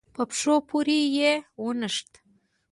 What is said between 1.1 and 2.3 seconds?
يې ونښت.